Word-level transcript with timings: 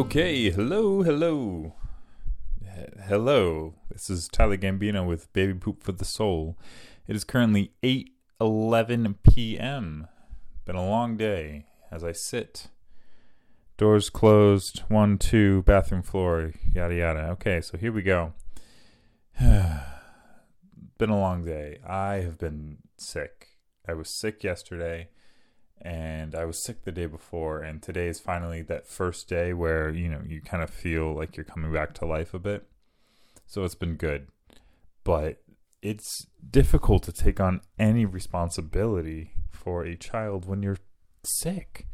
Okay, 0.00 0.48
hello, 0.48 1.02
hello. 1.02 1.74
H- 2.64 2.88
hello. 3.06 3.74
This 3.90 4.08
is 4.08 4.28
Tyler 4.28 4.56
Gambino 4.56 5.06
with 5.06 5.30
Baby 5.34 5.52
Poop 5.52 5.82
for 5.82 5.92
the 5.92 6.06
Soul. 6.06 6.56
It 7.06 7.14
is 7.14 7.22
currently 7.22 7.72
8:11 7.82 9.16
p.m. 9.22 10.08
Been 10.64 10.76
a 10.76 10.88
long 10.88 11.18
day 11.18 11.66
as 11.90 12.02
I 12.02 12.12
sit. 12.12 12.68
Doors 13.76 14.08
closed. 14.08 14.84
One, 14.88 15.18
two, 15.18 15.64
bathroom 15.64 16.02
floor, 16.02 16.52
yada 16.74 16.94
yada. 16.94 17.28
Okay, 17.32 17.60
so 17.60 17.76
here 17.76 17.92
we 17.92 18.00
go. 18.00 18.32
been 19.38 19.84
a 21.10 21.20
long 21.20 21.44
day. 21.44 21.78
I 21.86 22.22
have 22.22 22.38
been 22.38 22.78
sick. 22.96 23.48
I 23.86 23.92
was 23.92 24.08
sick 24.08 24.42
yesterday 24.42 25.10
and 25.82 26.34
I 26.34 26.44
was 26.44 26.62
sick 26.62 26.84
the 26.84 26.92
day 26.92 27.06
before, 27.06 27.60
and 27.60 27.82
today 27.82 28.08
is 28.08 28.20
finally 28.20 28.62
that 28.62 28.86
first 28.86 29.28
day 29.28 29.52
where 29.52 29.90
you 29.90 30.08
know 30.08 30.20
you 30.26 30.40
kind 30.40 30.62
of 30.62 30.70
feel 30.70 31.14
like 31.14 31.36
you're 31.36 31.44
coming 31.44 31.72
back 31.72 31.94
to 31.94 32.06
life 32.06 32.34
a 32.34 32.38
bit. 32.38 32.66
So 33.46 33.64
it's 33.64 33.74
been 33.74 33.96
good, 33.96 34.28
but 35.04 35.42
it's 35.82 36.26
difficult 36.50 37.02
to 37.04 37.12
take 37.12 37.40
on 37.40 37.62
any 37.78 38.04
responsibility 38.04 39.32
for 39.50 39.84
a 39.84 39.96
child 39.96 40.46
when 40.46 40.62
you're 40.62 40.76
sick 41.24 41.86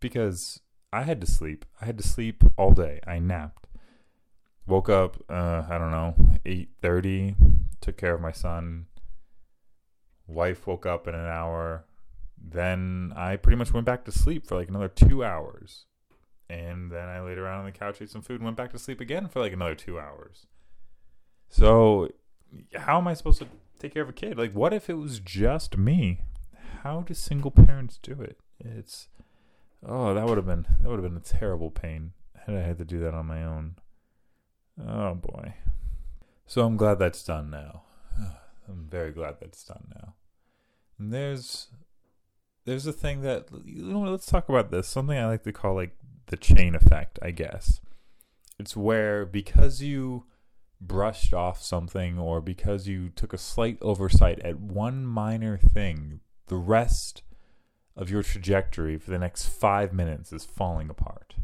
because 0.00 0.60
I 0.92 1.02
had 1.02 1.20
to 1.20 1.26
sleep. 1.26 1.64
I 1.80 1.86
had 1.86 1.98
to 1.98 2.06
sleep 2.06 2.42
all 2.56 2.72
day. 2.72 3.00
I 3.06 3.18
napped. 3.18 3.68
Woke 4.66 4.88
up, 4.88 5.22
uh, 5.28 5.64
I 5.68 5.78
don't 5.78 5.90
know, 5.90 6.14
eight 6.44 6.70
thirty. 6.80 7.36
Took 7.80 7.96
care 7.96 8.14
of 8.14 8.20
my 8.20 8.32
son. 8.32 8.86
Wife 10.26 10.66
woke 10.66 10.86
up 10.86 11.06
in 11.06 11.14
an 11.14 11.26
hour 11.26 11.84
then 12.44 13.12
I 13.16 13.36
pretty 13.36 13.56
much 13.56 13.72
went 13.72 13.86
back 13.86 14.04
to 14.04 14.12
sleep 14.12 14.46
for 14.46 14.56
like 14.56 14.68
another 14.68 14.88
two 14.88 15.24
hours. 15.24 15.84
And 16.50 16.90
then 16.90 17.08
I 17.08 17.20
laid 17.20 17.38
around 17.38 17.60
on 17.60 17.64
the 17.64 17.72
couch, 17.72 18.02
ate 18.02 18.10
some 18.10 18.20
food, 18.20 18.36
and 18.36 18.44
went 18.44 18.56
back 18.56 18.72
to 18.72 18.78
sleep 18.78 19.00
again 19.00 19.28
for 19.28 19.40
like 19.40 19.52
another 19.52 19.74
two 19.74 19.98
hours. 19.98 20.46
So, 21.48 22.10
how 22.74 22.98
am 22.98 23.08
I 23.08 23.14
supposed 23.14 23.38
to 23.38 23.46
take 23.78 23.94
care 23.94 24.02
of 24.02 24.08
a 24.08 24.12
kid? 24.12 24.36
Like, 24.36 24.52
what 24.52 24.74
if 24.74 24.90
it 24.90 24.94
was 24.94 25.18
just 25.18 25.78
me? 25.78 26.20
How 26.82 27.00
do 27.00 27.14
single 27.14 27.50
parents 27.50 27.98
do 28.02 28.20
it? 28.20 28.38
It's 28.58 29.08
oh, 29.86 30.12
that 30.14 30.26
would 30.26 30.36
have 30.36 30.46
been 30.46 30.66
that 30.82 30.88
would 30.88 30.98
have 30.98 31.08
been 31.08 31.16
a 31.16 31.20
terrible 31.20 31.70
pain 31.70 32.12
had 32.46 32.56
I 32.56 32.60
had 32.60 32.78
to 32.78 32.84
do 32.84 33.00
that 33.00 33.14
on 33.14 33.26
my 33.26 33.44
own. 33.44 33.76
Oh 34.84 35.14
boy. 35.14 35.54
So 36.46 36.66
I'm 36.66 36.76
glad 36.76 36.98
that's 36.98 37.22
done 37.24 37.50
now. 37.50 37.82
I'm 38.68 38.88
very 38.90 39.12
glad 39.12 39.36
that's 39.40 39.64
done 39.64 39.86
now. 39.94 40.14
And 40.98 41.12
there's 41.12 41.68
there's 42.64 42.86
a 42.86 42.92
thing 42.92 43.22
that 43.22 43.48
you 43.64 43.82
know 43.84 44.00
let's 44.00 44.26
talk 44.26 44.48
about 44.48 44.70
this. 44.70 44.88
Something 44.88 45.18
i 45.18 45.26
like 45.26 45.42
to 45.44 45.52
call 45.52 45.74
like 45.74 45.96
the 46.26 46.36
chain 46.36 46.74
effect 46.74 47.18
i 47.22 47.30
guess. 47.30 47.80
It's 48.58 48.76
where 48.76 49.26
because 49.26 49.82
you 49.82 50.26
brushed 50.80 51.32
off 51.32 51.62
something 51.62 52.18
or 52.18 52.40
because 52.40 52.88
you 52.88 53.08
took 53.08 53.32
a 53.32 53.38
slight 53.38 53.78
oversight 53.80 54.38
at 54.40 54.58
one 54.60 55.06
minor 55.06 55.56
thing 55.56 56.20
the 56.48 56.56
rest 56.56 57.22
of 57.96 58.10
your 58.10 58.22
trajectory 58.22 58.98
for 58.98 59.10
the 59.10 59.18
next 59.18 59.46
5 59.46 59.92
minutes 59.92 60.32
is 60.32 60.44
falling 60.44 60.90
apart. 60.90 61.34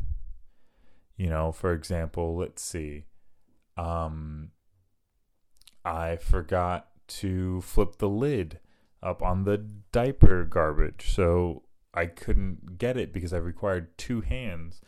You 1.17 1.29
know 1.29 1.53
for 1.53 1.73
example 1.73 2.37
let's 2.37 2.63
see. 2.63 3.05
Um 3.77 4.51
i 5.85 6.17
forgot 6.17 6.89
to 7.09 7.61
flip 7.63 7.97
the 7.99 8.09
lid 8.09 8.61
up 9.03 9.23
on 9.23 9.45
the 9.45 9.59
diaper 9.93 10.45
garbage. 10.45 11.13
So 11.13 11.63
I 11.95 12.07
couldn't 12.07 12.79
get 12.79 12.97
it 12.97 13.13
because 13.13 13.33
I 13.33 13.39
required 13.39 13.97
two 13.99 14.21
hands. 14.21 14.81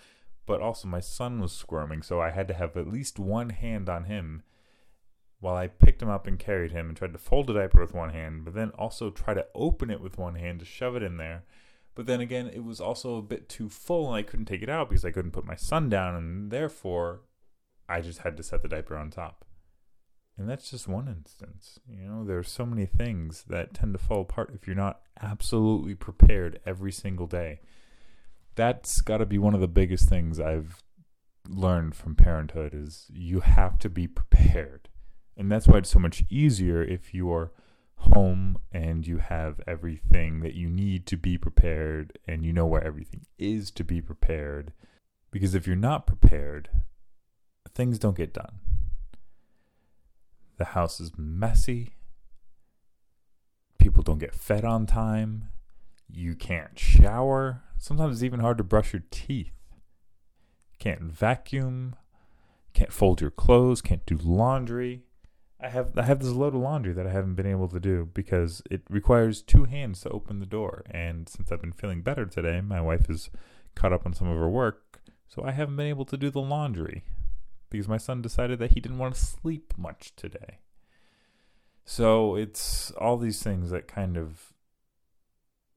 But 0.46 0.60
also, 0.60 0.88
my 0.88 1.00
son 1.00 1.40
was 1.40 1.52
squirming, 1.52 2.02
so 2.02 2.20
I 2.20 2.30
had 2.30 2.48
to 2.48 2.54
have 2.54 2.76
at 2.76 2.88
least 2.88 3.20
one 3.20 3.50
hand 3.50 3.88
on 3.88 4.04
him 4.04 4.42
while 5.40 5.54
I 5.54 5.68
picked 5.68 6.02
him 6.02 6.08
up 6.08 6.26
and 6.26 6.38
carried 6.38 6.72
him 6.72 6.88
and 6.88 6.96
tried 6.96 7.12
to 7.12 7.18
fold 7.18 7.46
the 7.46 7.54
diaper 7.54 7.80
with 7.80 7.94
one 7.94 8.10
hand, 8.10 8.44
but 8.44 8.54
then 8.54 8.70
also 8.70 9.10
try 9.10 9.32
to 9.32 9.46
open 9.54 9.90
it 9.90 10.00
with 10.00 10.18
one 10.18 10.34
hand 10.34 10.60
to 10.60 10.66
shove 10.66 10.96
it 10.96 11.02
in 11.02 11.16
there. 11.16 11.44
But 11.94 12.06
then 12.06 12.20
again, 12.20 12.46
it 12.48 12.62
was 12.62 12.80
also 12.80 13.16
a 13.16 13.22
bit 13.22 13.48
too 13.48 13.68
full 13.68 14.08
and 14.08 14.16
I 14.16 14.22
couldn't 14.22 14.46
take 14.46 14.62
it 14.62 14.68
out 14.68 14.88
because 14.88 15.04
I 15.04 15.10
couldn't 15.10 15.32
put 15.32 15.46
my 15.46 15.56
son 15.56 15.88
down, 15.88 16.14
and 16.14 16.50
therefore 16.50 17.22
I 17.88 18.00
just 18.00 18.20
had 18.20 18.36
to 18.36 18.42
set 18.42 18.62
the 18.62 18.68
diaper 18.68 18.96
on 18.96 19.10
top. 19.10 19.44
And 20.38 20.48
that's 20.48 20.70
just 20.70 20.88
one 20.88 21.06
instance. 21.06 21.78
You 21.86 22.08
know, 22.08 22.24
there's 22.24 22.50
so 22.50 22.64
many 22.64 22.86
things 22.86 23.44
that 23.48 23.74
tend 23.74 23.92
to 23.92 23.98
fall 23.98 24.22
apart 24.22 24.52
if 24.54 24.66
you're 24.66 24.76
not 24.76 25.00
absolutely 25.20 25.94
prepared 25.94 26.60
every 26.64 26.92
single 26.92 27.26
day. 27.26 27.60
That's 28.54 29.00
got 29.02 29.18
to 29.18 29.26
be 29.26 29.38
one 29.38 29.54
of 29.54 29.60
the 29.60 29.68
biggest 29.68 30.08
things 30.08 30.40
I've 30.40 30.82
learned 31.48 31.94
from 31.94 32.14
parenthood 32.14 32.72
is 32.74 33.06
you 33.12 33.40
have 33.40 33.78
to 33.80 33.88
be 33.88 34.06
prepared. 34.06 34.88
And 35.36 35.50
that's 35.50 35.66
why 35.68 35.78
it's 35.78 35.90
so 35.90 35.98
much 35.98 36.24
easier 36.30 36.82
if 36.82 37.14
you're 37.14 37.52
home 37.96 38.58
and 38.72 39.06
you 39.06 39.18
have 39.18 39.60
everything 39.66 40.40
that 40.40 40.54
you 40.54 40.68
need 40.68 41.06
to 41.06 41.16
be 41.16 41.36
prepared 41.36 42.18
and 42.26 42.44
you 42.44 42.52
know 42.52 42.66
where 42.66 42.82
everything 42.82 43.26
is 43.38 43.70
to 43.72 43.84
be 43.84 44.00
prepared. 44.00 44.72
Because 45.30 45.54
if 45.54 45.66
you're 45.66 45.76
not 45.76 46.06
prepared, 46.06 46.70
things 47.74 47.98
don't 47.98 48.16
get 48.16 48.34
done. 48.34 48.60
The 50.60 50.66
house 50.66 51.00
is 51.00 51.12
messy. 51.16 51.94
People 53.78 54.02
don't 54.02 54.18
get 54.18 54.34
fed 54.34 54.62
on 54.62 54.84
time. 54.84 55.48
You 56.06 56.34
can't 56.34 56.78
shower. 56.78 57.62
Sometimes 57.78 58.16
it's 58.16 58.22
even 58.22 58.40
hard 58.40 58.58
to 58.58 58.64
brush 58.64 58.92
your 58.92 59.04
teeth. 59.10 59.54
Can't 60.78 61.00
vacuum. 61.00 61.96
Can't 62.74 62.92
fold 62.92 63.22
your 63.22 63.30
clothes. 63.30 63.80
Can't 63.80 64.04
do 64.04 64.18
laundry. 64.22 65.04
I 65.58 65.70
have 65.70 65.96
I 65.96 66.02
have 66.02 66.20
this 66.20 66.32
load 66.32 66.54
of 66.54 66.60
laundry 66.60 66.92
that 66.92 67.06
I 67.06 67.10
haven't 67.10 67.36
been 67.36 67.46
able 67.46 67.68
to 67.68 67.80
do 67.80 68.10
because 68.12 68.60
it 68.70 68.82
requires 68.90 69.40
two 69.40 69.64
hands 69.64 70.02
to 70.02 70.10
open 70.10 70.40
the 70.40 70.46
door. 70.46 70.84
And 70.90 71.26
since 71.26 71.50
I've 71.50 71.62
been 71.62 71.72
feeling 71.72 72.02
better 72.02 72.26
today, 72.26 72.60
my 72.60 72.82
wife 72.82 73.08
is 73.08 73.30
caught 73.74 73.94
up 73.94 74.04
on 74.04 74.12
some 74.12 74.28
of 74.28 74.36
her 74.36 74.50
work, 74.50 75.00
so 75.26 75.42
I 75.42 75.52
haven't 75.52 75.76
been 75.76 75.86
able 75.86 76.04
to 76.04 76.18
do 76.18 76.28
the 76.28 76.42
laundry 76.42 77.04
because 77.70 77.88
my 77.88 77.96
son 77.96 78.20
decided 78.20 78.58
that 78.58 78.72
he 78.72 78.80
didn't 78.80 78.98
want 78.98 79.14
to 79.14 79.20
sleep 79.20 79.72
much 79.78 80.12
today. 80.16 80.58
So 81.84 82.34
it's 82.34 82.90
all 82.92 83.16
these 83.16 83.42
things 83.42 83.70
that 83.70 83.88
kind 83.88 84.16
of 84.16 84.52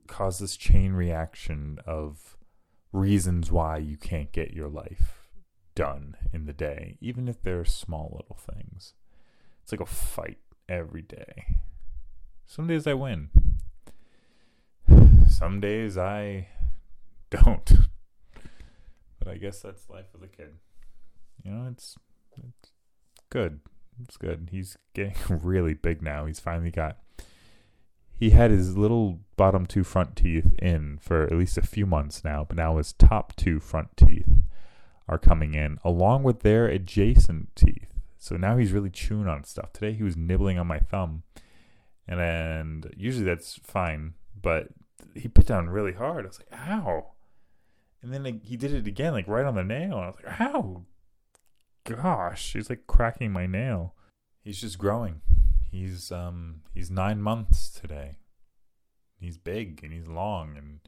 cause 0.07 0.39
this 0.39 0.57
chain 0.57 0.93
reaction 0.93 1.79
of 1.85 2.37
reasons 2.91 3.51
why 3.51 3.77
you 3.77 3.97
can't 3.97 4.31
get 4.31 4.53
your 4.53 4.67
life 4.67 5.29
done 5.75 6.15
in 6.31 6.45
the 6.45 6.53
day, 6.53 6.97
even 6.99 7.27
if 7.27 7.41
they're 7.41 7.65
small 7.65 8.19
little 8.19 8.37
things. 8.37 8.93
It's 9.61 9.71
like 9.71 9.81
a 9.81 9.85
fight 9.85 10.39
every 10.67 11.01
day. 11.01 11.57
Some 12.45 12.67
days 12.67 12.85
I 12.85 12.93
win. 12.93 13.29
Some 15.27 15.59
days 15.59 15.97
I 15.97 16.49
don't. 17.29 17.71
But 19.19 19.27
I 19.27 19.37
guess 19.37 19.61
that's 19.61 19.89
life 19.89 20.13
of 20.13 20.21
the 20.21 20.27
kid 20.27 20.57
you 21.43 21.51
know, 21.51 21.67
it's 21.71 21.95
it's 22.37 22.71
good. 23.29 23.59
It's 24.03 24.17
good. 24.17 24.49
He's 24.51 24.77
getting 24.93 25.15
really 25.29 25.73
big 25.73 26.01
now. 26.01 26.25
He's 26.25 26.39
finally 26.39 26.71
got. 26.71 26.97
He 28.15 28.29
had 28.29 28.51
his 28.51 28.77
little 28.77 29.19
bottom 29.35 29.65
two 29.65 29.83
front 29.83 30.15
teeth 30.15 30.53
in 30.59 30.99
for 31.01 31.23
at 31.23 31.33
least 31.33 31.57
a 31.57 31.61
few 31.61 31.85
months 31.85 32.23
now, 32.23 32.45
but 32.47 32.57
now 32.57 32.77
his 32.77 32.93
top 32.93 33.35
two 33.35 33.59
front 33.59 33.97
teeth 33.97 34.29
are 35.09 35.17
coming 35.17 35.53
in 35.53 35.77
along 35.83 36.23
with 36.23 36.39
their 36.39 36.67
adjacent 36.67 37.55
teeth. 37.55 37.93
So 38.17 38.37
now 38.37 38.55
he's 38.57 38.71
really 38.71 38.89
chewing 38.89 39.27
on 39.27 39.43
stuff. 39.43 39.73
Today 39.73 39.93
he 39.93 40.03
was 40.03 40.15
nibbling 40.15 40.57
on 40.57 40.67
my 40.67 40.79
thumb, 40.79 41.23
and 42.07 42.21
and 42.21 42.93
usually 42.95 43.25
that's 43.25 43.59
fine, 43.63 44.13
but 44.41 44.69
he 45.13 45.27
bit 45.27 45.47
down 45.47 45.69
really 45.69 45.93
hard. 45.93 46.23
I 46.23 46.27
was 46.29 46.39
like, 46.39 46.59
"Ow!" 46.69 47.07
And 48.01 48.13
then 48.13 48.41
he 48.43 48.55
did 48.55 48.73
it 48.73 48.87
again, 48.87 49.13
like 49.13 49.27
right 49.27 49.45
on 49.45 49.55
the 49.55 49.63
nail. 49.63 49.95
I 49.95 50.07
was 50.07 50.15
like, 50.23 50.39
"Ow!" 50.39 50.85
Gosh, 51.83 52.53
he's 52.53 52.69
like 52.69 52.87
cracking 52.87 53.31
my 53.31 53.45
nail. 53.45 53.95
He's 54.41 54.61
just 54.61 54.77
growing. 54.77 55.21
He's 55.71 56.11
um 56.11 56.61
he's 56.73 56.91
nine 56.91 57.21
months 57.21 57.69
today. 57.69 58.17
He's 59.19 59.37
big 59.37 59.81
and 59.83 59.93
he's 59.93 60.07
long 60.07 60.57
and 60.57 60.79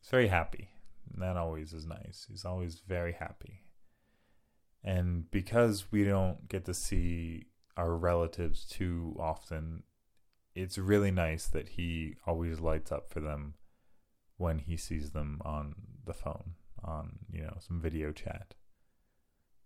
he's 0.00 0.10
very 0.10 0.28
happy. 0.28 0.70
And 1.12 1.22
that 1.22 1.36
always 1.36 1.72
is 1.72 1.86
nice. 1.86 2.26
He's 2.28 2.44
always 2.44 2.82
very 2.86 3.12
happy. 3.12 3.62
And 4.84 5.30
because 5.30 5.86
we 5.92 6.04
don't 6.04 6.48
get 6.48 6.64
to 6.64 6.74
see 6.74 7.46
our 7.76 7.94
relatives 7.96 8.64
too 8.64 9.16
often, 9.18 9.84
it's 10.54 10.76
really 10.76 11.10
nice 11.10 11.46
that 11.46 11.70
he 11.70 12.16
always 12.26 12.60
lights 12.60 12.90
up 12.90 13.08
for 13.08 13.20
them 13.20 13.54
when 14.36 14.58
he 14.58 14.76
sees 14.76 15.12
them 15.12 15.40
on 15.44 15.74
the 16.04 16.12
phone, 16.12 16.54
on, 16.82 17.20
you 17.30 17.42
know, 17.42 17.56
some 17.60 17.80
video 17.80 18.10
chat. 18.10 18.54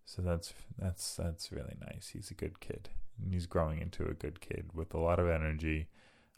So 0.06 0.23
that's 0.23 0.55
that's 0.79 1.17
that's 1.17 1.53
really 1.53 1.76
nice. 1.81 2.11
He's 2.12 2.31
a 2.31 2.35
good 2.35 2.61
kid. 2.61 2.88
And 3.23 3.32
he's 3.32 3.47
growing 3.47 3.81
into 3.81 4.06
a 4.06 4.14
good 4.14 4.41
kid 4.41 4.70
with 4.73 4.94
a 4.94 4.99
lot 4.99 5.19
of 5.19 5.29
energy, 5.29 5.88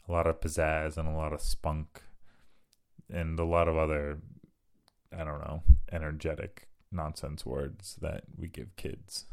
a 0.07 0.11
lot 0.11 0.27
of 0.27 0.41
pizzazz 0.41 0.97
and 0.97 1.07
a 1.07 1.15
lot 1.15 1.33
of 1.33 1.41
spunk 1.41 2.01
and 3.13 3.39
a 3.39 3.45
lot 3.45 3.67
of 3.67 3.77
other 3.77 4.17
I 5.15 5.23
don't 5.23 5.41
know, 5.41 5.63
energetic 5.91 6.67
nonsense 6.91 7.45
words 7.45 7.97
that 8.01 8.23
we 8.35 8.47
give 8.47 8.75
kids. 8.75 9.25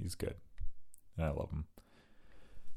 He's 0.00 0.14
good. 0.14 0.34
And 1.16 1.26
I 1.26 1.30
love 1.30 1.50
him. 1.50 1.66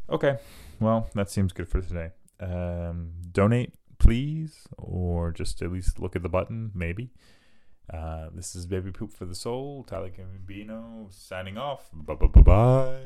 Okay. 0.10 0.38
Well, 0.80 1.10
that 1.13 1.30
seems 1.30 1.51
good 1.51 1.68
for 1.68 1.81
today. 1.81 2.12
Um, 2.39 3.12
donate, 3.31 3.74
please, 3.98 4.68
or 4.77 5.31
just 5.31 5.62
at 5.62 5.71
least 5.71 6.00
look 6.00 6.16
at 6.16 6.24
the 6.24 6.30
button, 6.30 6.71
maybe. 6.74 7.10
Uh, 7.91 8.30
this 8.36 8.56
is 8.56 8.65
Baby 8.65 8.91
Poop 8.91 9.12
for 9.12 9.25
the 9.25 9.33
Soul, 9.36 9.83
Tyler 9.83 10.12
Gambino 10.12 11.12
signing 11.12 11.57
off. 11.57 11.89
Bye 11.94 12.15
bye 12.15 12.27
bye 12.27 12.41
bye. 12.41 12.98